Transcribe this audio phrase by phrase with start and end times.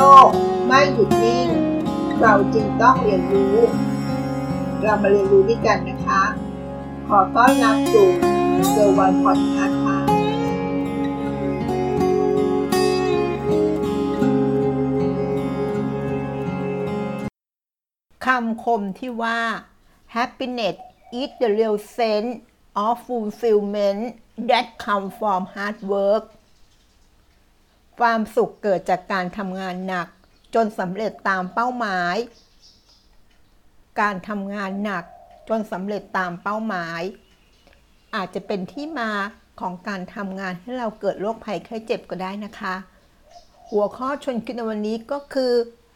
[0.00, 0.28] ลก
[0.66, 1.48] ไม่หยุดนิ่ง
[2.20, 3.56] เราจึงต้องเรียนรู้
[4.82, 6.22] เรามาเรียนรู้ด้วยกันนะคะ
[7.08, 8.08] ขอต้อนรับสู่
[8.70, 9.98] เซอร์วันพอดคาส์ค่ะ
[18.26, 19.40] คำคมที่ว่า
[20.14, 20.76] happiness
[21.20, 22.32] is the real sense
[22.84, 24.02] of fulfillment
[24.50, 26.24] that comes from hard work
[28.00, 30.08] ความสุขเกิดจากการทำงานหนัก
[30.54, 32.16] จนสำเร็จตามเป้าหมาย
[34.00, 35.04] การทำงานหนัก
[35.48, 37.02] จนสำเร็จตามเป้าหมาย
[38.14, 39.10] อาจจะเป็นที่มา
[39.60, 42.74] ของการทำงานให้เราเกิดโรคภัยไข้เจ็บก็ได้นะคะ
[43.70, 45.52] หัวข้อชนคิดในวันนี้ก็คือ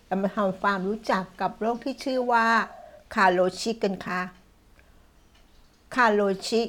[0.07, 2.47] เรามาทำความรู้จักกับโรคที่ชื่อว่า
[3.15, 4.21] คาโรชิกันค่ะ
[5.95, 6.61] คาโรชิ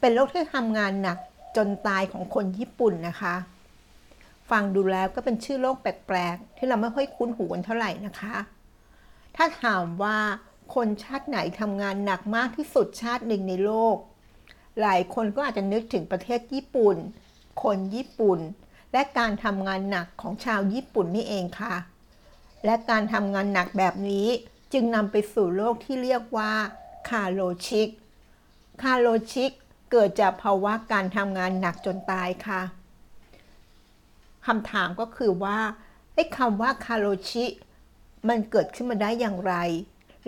[0.00, 1.18] เป็นโรคที่ทำงานหนัก
[1.56, 3.34] จนตายของคนญี่ปุ่นนะคะ
[4.50, 8.36] ฟังดูแล้วก็เป็นชื่อโรคแปลกๆ ที่เราไม่ค่อยคุ้นหูกันเท่าไหร่นะคะ
[9.36, 10.18] ถ้าถามว่า
[10.74, 13.96] คนชาติไหนทำงานหนักมากที่สุดชาติหนึ่งในโลก
[14.80, 16.96] หลายคนก็อาจจะนึกถึงประเทศญี่ปุ่น
[17.62, 18.40] คนญี่ปุ่น
[18.92, 21.74] และการทำงานหนักของชาวญี่ปุ่นนี่เองค่ะ
[22.64, 24.26] และการทำงานหนักแบบนี้
[24.72, 26.52] จึงนำไปสู่โรคที่เรียกว่า
[27.08, 27.88] คาโรชิก
[28.82, 29.50] คาโรชิก
[29.90, 32.62] เกิดจากภาวะการทำงานหนักจนตายค่ะ
[34.46, 35.58] คำถามก็คือว่า
[36.14, 37.46] ไอ้คำว่าคาโรชิ
[38.28, 39.54] มันเกิดขึ้นมาได้อย่างไร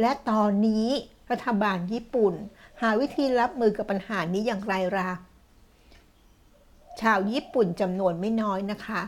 [0.00, 0.86] และตอนนี้
[1.30, 2.34] รัฐบาลญี่ปุ่น
[2.80, 5.10] หาวิธีรับมือกับปัญหานี้อย่างไรล่ะ
[7.00, 9.02] ชาวญี่ปุ่นจำนวนไม่น้อยนะคะ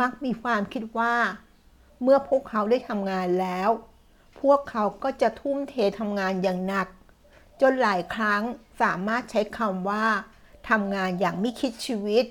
[0.00, 1.14] มักมีความคิดว่า
[2.02, 3.70] เมื่อพวกเขาได้ทำงานแล้ว
[4.40, 6.88] พวกเขาก็จะทุ่มเททำงานอย่างหนัก
[7.60, 8.42] จนหลายครั้ง
[8.82, 10.06] สามารถใช้คำว่า
[10.70, 12.24] ทำงานอย่างไม่คิดชีวิต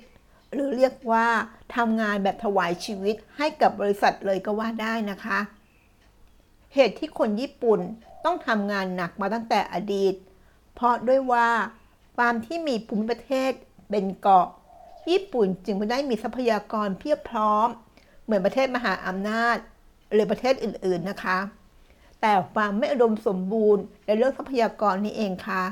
[0.54, 1.28] หรือเรียกว่า
[1.76, 5.40] ทำงานแบบถวายชีวิตให้กับบริษัทเลยก็ว่าได้นะคะ
[6.74, 7.80] เหตุที่คนญี่ปุ่น
[8.26, 10.14] ต้องทำงานหนักมาตั้งแต่อดีต
[10.76, 11.50] เพราะด้วยว่า
[12.18, 13.52] ความที่มีภูมิประเทศ
[13.90, 14.48] เป็นเกาะ
[15.10, 17.68] ญี่ปุ่นจึงไม่ได้มีทรัพยากรเพียบพร้อม
[18.24, 19.58] เหมือนประเทศมหาอำนาจ
[20.14, 21.38] หรือประเทศอื่นๆนะคะ
[22.22, 25.64] แต่ความไม่อุดมสมบูรณ์ในเรื่องทรัพยากรนี่เองค่ะ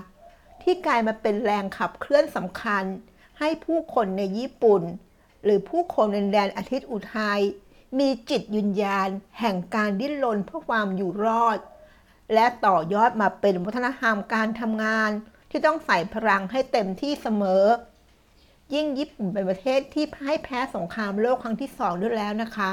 [0.64, 2.84] ที่กลายมาเป็นแรงขับเคลื่อนสำคัญ
[3.40, 4.82] ให้ผู้คนในญี่ปุ่น
[5.44, 7.42] หรือผู้คนในแดนอาทิตย์อุทัย
[8.00, 11.60] มีจิตยืนยานแห่งการดิ้นรนเพื่อความอยู่รอด
[12.34, 15.12] และต่อยอดมาเป็นวัฒนธรรมการทำงาน
[15.50, 17.64] ที่ต้องใส่พลังให้เต็มที่เสมอ
[18.74, 22.72] ยิ่งญี่ปุ่นเป็นประเทศที่พ่ายแพ้สงครามโลกครั้งที่สองด้วยแล้วนะคะ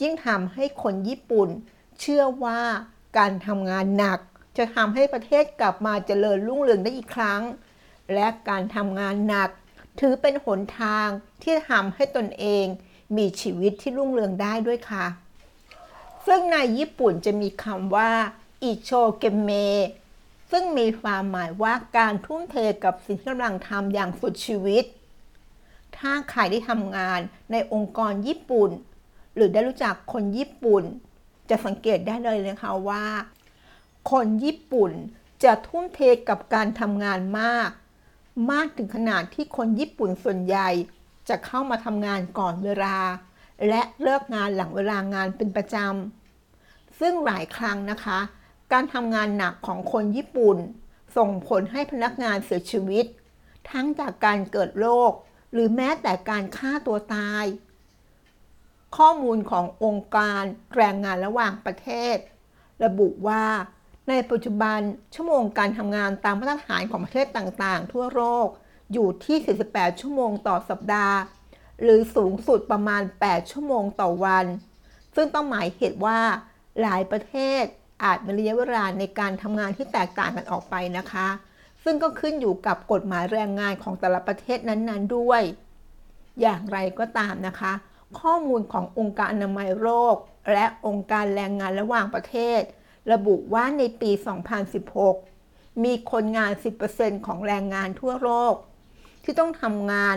[0.00, 1.48] ยิ่งทำให้คนญี่ปุ่น
[2.00, 2.60] เชื่อว่า
[3.18, 4.18] การทำงานหนัก
[4.56, 7.42] จะทำให้ประเทศกลับมาเจริญรุ่งเรืองได้อีกครั้ง
[8.14, 9.50] และการทำงานหนัก
[10.00, 11.08] ถือเป็นหนทาง
[11.42, 12.66] ที่ทำให้ตนเอง
[13.16, 15.06] มีชีวิตที่รุ่งเรืองได้ด้วยค่ะ
[16.26, 18.10] ซึ่งในญี่ปุ่นจะมีคำว่า
[18.62, 19.50] อิโชเกเม
[20.50, 24.84] ซึ่งมีความหมายว่าการทุ่มเทกับสิ่งที่กำลังทำอย่างสุดชีวิต
[25.96, 27.20] ถ้าใครได้ทำงาน
[27.52, 28.70] ในองค์กรญี่ปุ่น
[29.34, 30.82] หรือได้รู้จักคนญี่ปุ่น
[31.50, 33.04] จะสังเกตได้เลยนะคะว่า
[34.10, 34.90] คนญี่ปุ่น
[35.44, 37.70] จะทุ่มเทกับการทำงานมาก
[38.50, 40.68] มากถึงขนาดที่คนญี่ปุ่นส่วนใหญ่
[41.28, 42.98] จะเข้ามาทำงานก่อนเวลา
[43.68, 48.18] และเลิกงานหลังเวลางานเป็นประจำ ซึ่งหลายครั้งนะคะ
[48.72, 50.56] การทำงานหนักของคนญี่ปุ่น
[51.16, 53.04] ส่งผลให้พนักงานเสียชีวิต
[53.70, 55.12] ทั้งจากการเกิดโรค
[55.52, 57.44] หรือแม้แต่การฆ่าตัวตาย
[58.96, 60.42] ข้อมูลขององค์การ
[60.76, 62.16] แรงงานระหว่างประเทศ
[62.84, 63.44] ระบุว่า
[64.08, 64.78] ในปัจจุบัน
[65.14, 68.48] ชั่วโมงการทำงานตามมาตรฐานของประเทศต่างๆ ทั่วโลก
[68.92, 69.36] อยู่ที่
[69.68, 71.16] 48 ชั่วโมงต่อสัปดาห์
[71.82, 74.46] หรือสูงสุดประมาณ 8 ชั่วโมงต่อวัน
[75.14, 76.18] ซึ่งต้องหมายเหตุว่า
[76.80, 77.62] หลายประเทศ
[78.04, 81.28] อาจมีระยะเวลาในการทำงานที่แตกต่างกันออกไปนะคะ
[81.84, 85.42] ซึ่งก็ขึ้นอยู่กับกฎหมายแรงงานของแต่ละประเทศนั้นๆด้วย
[86.40, 87.72] อย่างไรก็ตามนะคะ
[88.20, 90.16] ข้อมูลขององค์การอนามัยโลก
[90.52, 92.60] และองค์การแรงงานระหว่างประเทศ
[93.12, 94.10] ระบุว่าในปี
[94.96, 96.52] 2016 มีคนงาน
[96.88, 98.54] 10%ของแรงงานทั่วโลก
[99.22, 100.16] ที่ต้องทำงาน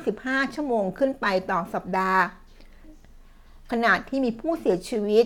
[0.00, 2.22] 55 ชั่วโมงขึ้นไปต่อสัปดาห์
[3.70, 5.24] ขณะที่มีผู้เสียชีวิต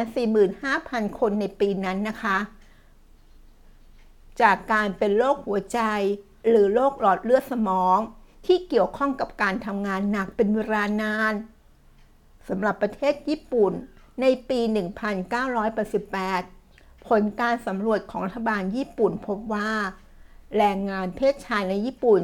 [0.00, 2.38] 745,000 คนในปีนั้นนะคะ
[4.40, 5.80] จากการเป็นโรคหัวใจ
[6.48, 7.98] หรือโรคหลอดเลือดสมอง
[8.46, 11.34] ที่เกี่ยวข้องกับการทำงานหนักเป็นเวลานาน
[12.48, 13.72] สำหรับประเทศญี่ปุ่น
[14.20, 14.60] ในปี
[16.22, 19.70] 1988 ผลการสำรวจของรัฐบาลญี่ปุ่นพบว่า
[20.56, 22.20] แรงงานเพศชายในญี่ปุ่น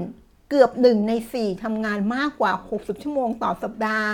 [0.49, 4.09] เกือบหนึ่งใน4ทำงานมากกว่า 60 ชั่วโมงต่อสัปดาห์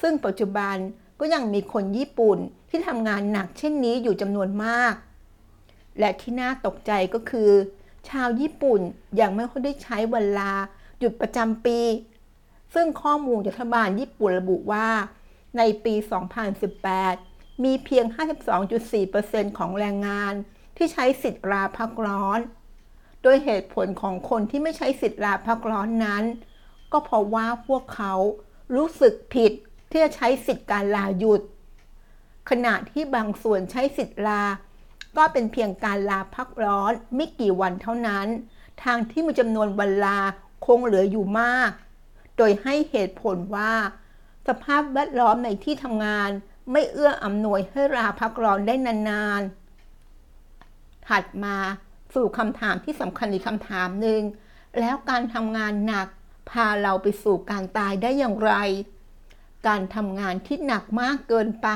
[0.00, 0.76] ซึ่งปัจจุบัน
[1.20, 2.38] ก็ยังมีคนญี่ปุ่น
[2.68, 4.94] ที่ทำงานหนักเช่นนี้อยู่จำนวนมาก
[5.98, 7.50] และที่น่าตกใจก็คือ
[8.08, 8.80] ชาวญี่ปุ่น
[9.20, 10.50] ยังไม่ค่อยได้ใช้เวลา
[10.98, 11.78] หยุดประจำปี
[12.74, 14.88] ซึ่งข้อมูลจากรัฐบาลญี่ปุ่นระบุว่า
[15.58, 15.94] ในปี
[16.78, 18.04] 2018 มีเพียง
[18.82, 20.34] 52.4%ของแรงงาน
[20.76, 22.40] ที่ใช้สิทธิ์ลาพักร้อน
[23.22, 26.24] โดยเหตุผลของคนที่ไม่ใช้สิทธิ์ลาพักร้อนนั้น
[26.92, 28.14] ก็เพราะว่าพวกเขา
[28.74, 29.52] รู้สึกผิด
[29.90, 31.42] ที่จะใช้สิทธิ์การลาหยุด
[32.50, 34.42] ขณะที่บางส่วนใช้สิทธิ์ลา
[35.16, 38.26] ก็เป็นเพียงการลาพักร้อนไม่กี่วันเท่านั้น
[38.82, 40.18] ทางที่มีจำนวนวันลา
[40.66, 41.70] คงเหลืออยู่มาก
[42.36, 43.72] โดยให้เหตุผลว่า
[44.48, 46.30] สภาพแวดล้อมในที่ทำงาน
[46.72, 51.56] ไม่เอื้ออำนวยให้ลาพักร้อนได้นานๆ ถัดมา
[52.14, 54.22] สู่คำถามที่สำคัญอีกคำถามหนึ่ง
[54.80, 56.08] แล้วการทำงานหนัก
[56.50, 58.52] พาเราไปสู่การตายได้อย่างไร
[59.68, 61.68] การทำงานที่หนักมากเกินไป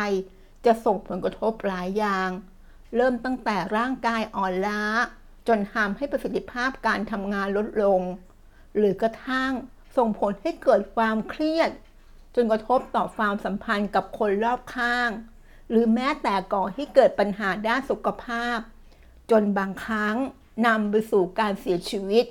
[0.66, 2.30] จะส่งผลกระทบหลายอย่าง
[2.96, 4.82] เริ่มตั้งแต่ร่างกายอ่อนล้า
[5.48, 8.00] จนทำให้ประสิทธิภาพการทำงานลดลง
[8.76, 9.52] หรือกระทั่ง
[9.96, 11.70] ส่งผลให้เกิดความเครียด
[12.42, 15.10] นกระทบต่อความสัมพันธ์กับคนรอบข้าง
[15.70, 18.58] หรือแม้แต่ก่อให้เกิดปัญหาด้านสุขภาพ
[19.30, 20.16] จนบางครั้ง
[20.66, 22.24] นำไปสู่การเสียชีวิต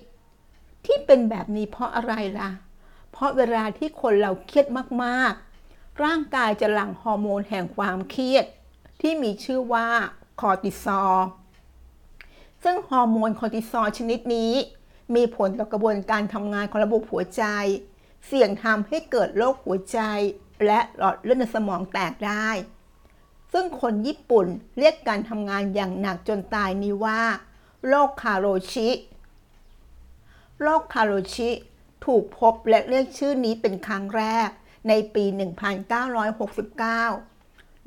[0.86, 2.52] ที่เป็นแบบนี้เพราะอะไรล่ะ
[3.12, 4.68] เพราะเวลาที่คนเราเครียด
[5.04, 8.46] มากๆ ร่างกายจะหลั่งฮอร์โมนแห่งความเครียด
[9.02, 9.88] ที่มีชื่อว่า
[10.40, 11.18] คอร์ติซอล
[12.64, 14.54] ซึ่งฮอร์โมนคอร์ติซอลชนิดนี้
[15.16, 17.44] มีผลต่อกระบวนการทำงานของระบบหัวใจ
[18.26, 20.00] เสี่ยงทำให้เกิดโรคหัวใจ
[20.66, 22.50] และหลอดเลือดในสมองแตกได้
[23.54, 24.48] ซึ่งคนญี่ปุ่น
[24.80, 27.22] เรียกการทำงานอย่างหนักจนตายนี้ว่า
[27.88, 28.90] โรคคาโรชิ
[30.62, 31.50] โรคคาโรชิ
[32.06, 34.50] ถูกพบและเรียกชื่อนี้เป็นครั้งแรก
[34.88, 35.36] ในปี 1969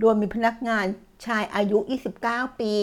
[0.00, 0.84] โดยมีพนักงาน
[1.26, 1.78] ชายอายุ
[2.20, 2.74] 29 ปี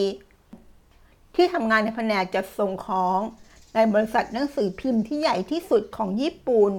[1.35, 3.19] ที่ทำงานในแผนกจัดส่งของ
[3.73, 6.71] ในบริษัทหนังสือพิมพ์ที่ใหญ่ที่สุดของญี่ปุ่น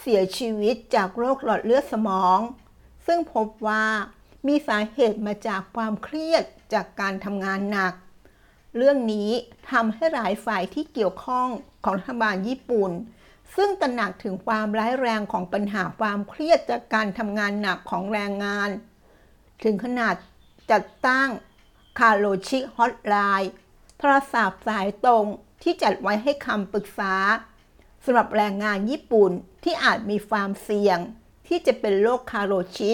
[0.00, 2.38] เสียชีวิตจากโรคหลอดเลือดสมอง
[3.06, 3.84] ซึ่งพบว่า
[4.46, 7.94] มีสาเหตุมาจากความเครียดจากการทำงานหนัก
[8.76, 9.30] เรื่องนี้
[9.70, 11.48] ทำให้หลายฝ่ายที่เกี่ยวข้อง
[11.84, 12.90] ของรัฐบาลญี่ปุ่น
[13.56, 18.70] ซึ่งตระหนักถึงความร้ายแรงของปัญหาความเครียดจากการทำงานหนักของแรงงาน
[19.62, 20.14] ถึงขนาด
[20.70, 21.28] จัดตั้ง
[21.98, 23.52] คาโรชิฮอตไลน์
[23.98, 25.24] โทรศัพท์สายตรง
[25.62, 27.14] ที่จัดไว้ให้คำปรึกษา
[28.04, 29.30] สำหรับแรงงานญี่ปุ่น
[29.64, 30.98] ที่อาจมีความเสี่ยง
[31.46, 32.92] ที่จะเป็นโรคคาโรชิ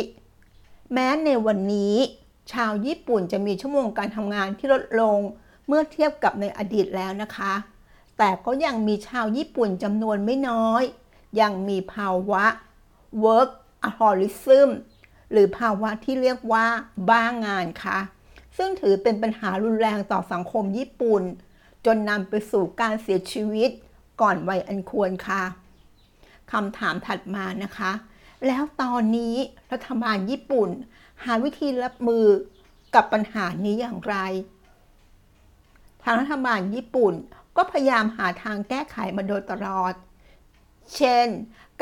[0.93, 1.97] แม้ในวันนี้
[2.53, 5.19] ชาวญี่ปุ่นจะมีชั่วโมงการทำงานที่ลดลง
[5.67, 7.55] เมื่อเทียบกับในอดีตแล้วนะคะ
[8.19, 10.83] แต่ก็ยังมีชาวญี่ปุ่นจำนวนไม่น้อย
[11.41, 12.45] ยังมีภาวะ
[13.25, 14.69] workaholism
[15.33, 16.67] หรือภาวะที่เรียกว่า
[17.11, 17.99] บ้างงานค่ะ
[18.57, 21.23] ซึ่งถือเป็นปัญหารุนแรงต่อสังคมญี่ปุ่น
[21.87, 23.71] จนนำไปสู่การเสียชีวิต
[24.20, 25.43] ก่อนวัยอันควรค่ะ
[26.52, 27.93] คำถามถัดมานะคะ
[28.46, 29.34] แล้วตอนนี้
[29.72, 30.69] รัฐบาลญี่ปุ่น
[31.25, 32.26] หาวิธีรับมือ
[32.94, 34.17] กับปัญหานี้อย่างไร
[36.02, 37.14] ทางรัฐบาลญี่ปุ่น
[37.56, 39.94] ก็พยายามหาทางแก้ไขมาโดยตลอด
[40.96, 41.26] เช่น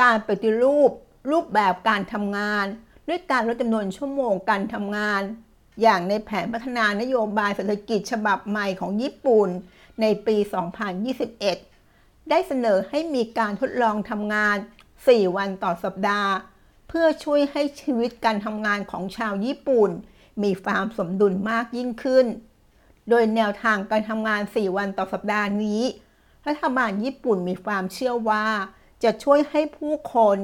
[0.02, 0.90] การปฏิรูป
[1.30, 2.66] รูปแบบการทำงาน
[3.08, 5.22] ด้วยการลดจำนวนชั่วโมงการทำงาน
[5.82, 9.48] อย่างในแผนพัฒนานโยบายเศรษฐกิจฉบับใหม่ของญี่ปุ่น
[10.00, 10.36] ในปี
[11.04, 11.67] 2021
[12.30, 14.56] ได้เสนอให้มีการทดลองทำงาน
[14.96, 16.32] 4 วันต่อสัปดาห์
[16.88, 19.90] เพื่อช่วยให้ชีวิตการทำงานของชาวญี่ปุ่น
[20.42, 22.26] มีความสมดุลมากยิ่งขึ้น
[23.08, 25.82] โดยแนวทางการทำงาน 4 วันต่อสัปดาห์นี้
[26.48, 28.46] รัฐบาลญี่ปุ่นมีความเชื่อว่า
[29.04, 30.36] จะช่วยให้ผู้คน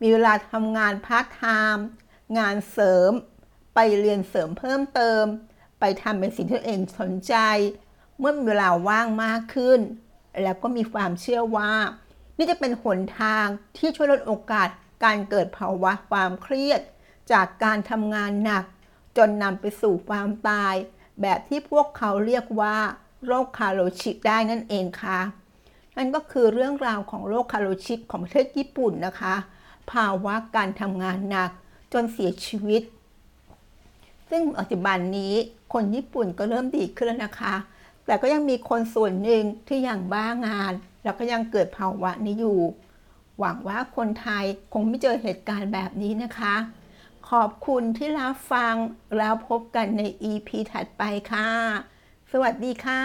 [0.00, 1.42] มีเวลาทำงานพาร์ทไท
[1.74, 1.86] ม์
[2.38, 3.10] งานเสริม
[3.74, 5.24] ไปเรียนเสริมเพิ่มเติม
[5.80, 7.34] ไปทำเป็นสิ่งที่ตัวเองสนใจ
[8.18, 9.80] เมื่อมีเวลาว่างมากขึ้น
[10.42, 11.70] แล้วก็มีความเชื่อว่า
[12.36, 14.68] นี่จะเป็นหนทางที่ช่วยลดโอกาส
[15.04, 16.80] การเกิดภาวะความเครียด
[17.32, 18.64] จากการทำงานหนัก
[19.16, 20.74] จนนำไปสู่ความตาย
[21.20, 22.76] แบบที่พวกเขาเรียกว่า
[23.26, 25.20] โรคคาโรชิได้นั่นเองค่ะ
[25.96, 29.34] นั่นก็คือเรื่องราวของโรคคาโรชิของประเทศญี่ปุ่นนะคะ
[29.92, 31.50] ภาวะการทำงานหนัก
[31.92, 32.82] จนเสียชีวิต
[34.30, 35.34] ซึ่งปัจจุบันนี้
[35.72, 37.54] คนญี่ปุ่นก็เริ่มดีขึ้นแล้วนะคะ
[38.08, 40.72] แต่ก็ยังมีคนส่วนหนึ่งที่ยังบ้างาน
[41.04, 42.60] แล้วก็ยังเกิดภาวะนี้อยู่
[43.38, 46.54] หวังว่าคนไทยคงไม่เจอเหตุการณ์แบบนี้นะคะ
[47.30, 48.74] ขอบคุณที่รับฟัง
[49.18, 51.50] แล้วพบกันใน EP ถัดไปค่ะ
[52.32, 53.02] สวัสดีค่ะ